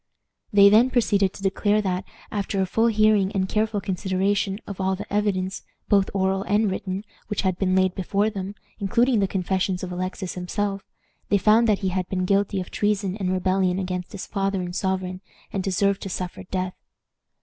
[0.51, 4.95] They then proceeded to declare that, after a full hearing and careful consideration of all
[4.95, 9.83] the evidence, both oral and written, which had been laid before them, including the confessions
[9.83, 10.81] of Alexis himself,
[11.29, 14.75] they found that he had been guilty of treason and rebellion against his father and
[14.75, 15.21] sovereign,
[15.53, 16.73] and deserved to suffer death.